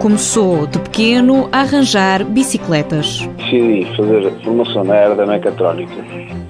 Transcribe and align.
Começou 0.00 0.66
de 0.66 0.78
pequeno 0.78 1.46
a 1.52 1.60
arranjar 1.60 2.24
bicicletas. 2.24 3.28
Decidi 3.36 3.84
fazer 3.94 4.32
formação 4.42 4.82
na 4.82 4.94
área 4.94 5.14
da 5.14 5.26
mecatrónica, 5.26 5.92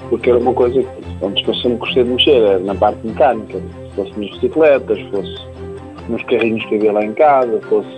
porque 0.09 0.31
era 0.31 0.39
uma 0.39 0.55
coisa 0.55 0.85
onde 1.21 1.45
eu 1.45 1.55
sempre 1.57 1.79
gostei 1.79 2.05
de 2.05 2.11
mexer, 2.11 2.61
na 2.61 2.77
parte 2.77 3.05
mecânica. 3.05 3.59
Se 3.59 3.97
fosse 3.97 4.11
nas 4.11 4.31
bicicletas, 4.31 5.01
fosse 5.11 5.37
nos 6.09 6.23
carrinhos 6.27 6.65
que 6.67 6.77
havia 6.77 6.93
lá 6.93 7.05
em 7.05 7.13
casa, 7.13 7.61
fosse 7.69 7.89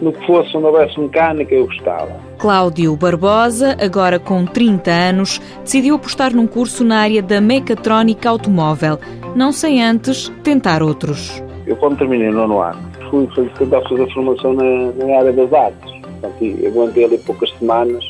no 0.00 0.10
que 0.10 0.26
fosse 0.26 0.56
onde 0.56 0.66
houvesse 0.66 0.98
mecânica, 0.98 1.54
eu 1.54 1.66
gostava. 1.66 2.16
Cláudio 2.38 2.96
Barbosa, 2.96 3.76
agora 3.78 4.18
com 4.18 4.46
30 4.46 4.90
anos, 4.90 5.38
decidiu 5.64 5.96
apostar 5.96 6.34
num 6.34 6.46
curso 6.46 6.82
na 6.82 7.00
área 7.00 7.20
da 7.22 7.42
mecatrónica 7.42 8.30
automóvel, 8.30 8.98
não 9.34 9.52
sem 9.52 9.84
antes 9.84 10.32
tentar 10.42 10.82
outros. 10.82 11.42
Eu, 11.66 11.76
quando 11.76 11.98
terminei 11.98 12.30
o 12.30 12.32
nono 12.32 12.60
ano, 12.60 12.95
fui, 13.10 13.28
fui 13.34 13.48
tentar 13.58 13.82
fazer 13.82 14.12
formação 14.12 14.52
na, 14.54 14.92
na 14.92 15.18
área 15.18 15.32
das 15.32 15.52
artes. 15.52 15.92
Portanto, 16.02 16.42
eu 16.42 16.70
aguentei 16.70 17.04
ali 17.04 17.18
poucas 17.18 17.50
semanas 17.58 18.04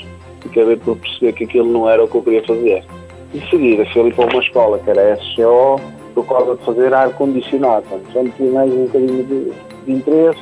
e 0.44 0.48
acabei 0.48 0.76
por 0.76 0.96
perceber 0.96 1.32
que 1.32 1.44
aquilo 1.44 1.72
não 1.72 1.88
era 1.88 2.04
o 2.04 2.08
que 2.08 2.16
eu 2.16 2.22
queria 2.22 2.44
fazer. 2.44 2.84
De 3.32 3.50
seguida, 3.50 3.84
fui 3.92 4.02
ali 4.02 4.12
para 4.12 4.26
uma 4.26 4.42
escola 4.42 4.78
que 4.78 4.90
era 4.90 5.14
a 5.14 5.16
SCO, 5.16 5.80
por 6.14 6.26
causa 6.26 6.56
de 6.56 6.64
fazer 6.64 6.94
ar-condicionado. 6.94 7.84
Portanto, 7.88 8.12
já 8.12 8.22
me 8.22 8.30
tinha 8.30 8.52
mais 8.52 8.72
um 8.72 8.86
bocadinho 8.86 9.24
de, 9.24 9.52
de 9.84 9.92
interesse. 9.92 10.40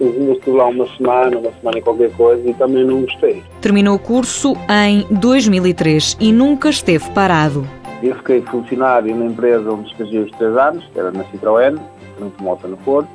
Ainda 0.00 0.32
estive 0.32 0.56
lá 0.56 0.66
uma 0.66 0.86
semana, 0.96 1.38
uma 1.38 1.52
semana 1.52 1.78
e 1.78 1.82
qualquer 1.82 2.12
coisa, 2.12 2.48
e 2.48 2.54
também 2.54 2.84
não 2.84 3.02
gostei. 3.02 3.42
Terminou 3.60 3.96
o 3.96 3.98
curso 3.98 4.54
em 4.68 5.06
2003 5.10 6.16
e 6.20 6.32
nunca 6.32 6.70
esteve 6.70 7.08
parado. 7.10 7.66
Eu 8.02 8.16
fiquei 8.16 8.42
funcionário 8.42 9.14
na 9.14 9.26
empresa 9.26 9.70
onde 9.70 9.90
estagiei 9.90 10.22
os 10.22 10.30
três 10.32 10.56
anos, 10.56 10.84
que 10.92 10.98
era 10.98 11.12
na 11.12 11.22
Citroën, 11.24 11.78
frente 12.16 12.42
Mota 12.42 12.66
no 12.66 12.76
Porto. 12.78 13.08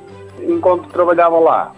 Enquanto 0.46 0.88
trabalhava 0.88 1.38
lá, 1.38 1.72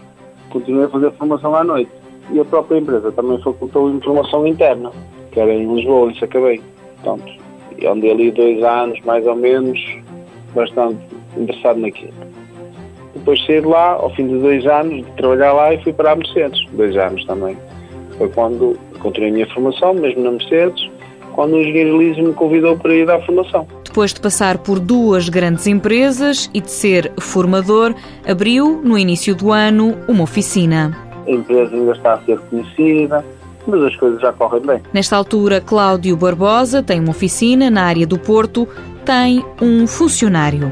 continuei 0.49 0.85
a 0.85 0.89
fazer 0.89 1.11
formação 1.13 1.55
à 1.55 1.63
noite. 1.63 1.91
E 2.31 2.39
a 2.39 2.45
própria 2.45 2.77
empresa 2.77 3.11
também 3.11 3.41
facultou 3.41 3.89
informação 3.89 4.45
interna, 4.47 4.91
que 5.31 5.39
era 5.39 5.53
em 5.53 5.73
Lisboa, 5.73 6.11
em 6.11 6.15
Sacabém. 6.15 6.61
Portanto, 6.95 7.31
e 7.77 7.87
andei 7.87 8.11
ali 8.11 8.31
dois 8.31 8.63
anos, 8.63 8.99
mais 9.01 9.25
ou 9.25 9.35
menos, 9.35 9.79
bastante 10.53 10.99
interessado 11.35 11.79
naquilo. 11.79 12.13
Depois 13.15 13.43
saí 13.45 13.59
de 13.59 13.67
lá, 13.67 13.93
ao 13.93 14.09
fim 14.11 14.27
de 14.27 14.39
dois 14.39 14.65
anos 14.65 15.05
de 15.05 15.11
trabalhar 15.13 15.53
lá, 15.53 15.73
e 15.73 15.83
fui 15.83 15.91
para 15.91 16.11
a 16.11 16.15
Mercedes, 16.15 16.65
dois 16.73 16.95
anos 16.95 17.25
também. 17.25 17.57
Foi 18.17 18.29
quando 18.29 18.77
continuei 18.99 19.31
a 19.31 19.33
minha 19.33 19.47
formação, 19.47 19.93
mesmo 19.93 20.23
na 20.23 20.31
Mercedes, 20.31 20.89
quando 21.33 21.53
o 21.53 21.59
engenheiro 21.59 22.01
Elísio 22.01 22.23
me 22.23 22.33
convidou 22.33 22.77
para 22.77 22.93
ir 22.93 23.09
à 23.09 23.19
formação. 23.21 23.67
Depois 23.91 24.13
de 24.13 24.21
passar 24.21 24.57
por 24.59 24.79
duas 24.79 25.27
grandes 25.27 25.67
empresas 25.67 26.49
e 26.53 26.61
de 26.61 26.71
ser 26.71 27.11
formador, 27.19 27.93
abriu, 28.25 28.79
no 28.81 28.97
início 28.97 29.35
do 29.35 29.51
ano, 29.51 29.97
uma 30.07 30.23
oficina. 30.23 30.97
A 31.27 31.29
empresa 31.29 31.75
ainda 31.75 31.91
está 31.91 32.13
a 32.13 32.21
ser 32.21 32.39
conhecida, 32.39 33.25
mas 33.67 33.83
as 33.83 33.93
coisas 33.97 34.21
já 34.21 34.31
correm 34.31 34.61
bem. 34.61 34.81
Nesta 34.93 35.17
altura, 35.17 35.59
Cláudio 35.59 36.15
Barbosa 36.15 36.81
tem 36.81 37.01
uma 37.01 37.09
oficina 37.09 37.69
na 37.69 37.83
área 37.83 38.07
do 38.07 38.17
Porto, 38.17 38.65
tem 39.03 39.43
um 39.61 39.85
funcionário. 39.85 40.71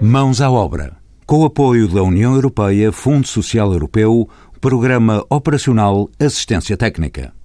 Mãos 0.00 0.40
à 0.40 0.48
obra. 0.52 0.92
Com 1.26 1.40
o 1.40 1.46
apoio 1.46 1.88
da 1.88 2.04
União 2.04 2.32
Europeia, 2.36 2.92
Fundo 2.92 3.26
Social 3.26 3.72
Europeu, 3.72 4.28
Programa 4.60 5.24
Operacional 5.28 6.08
Assistência 6.20 6.76
Técnica. 6.76 7.32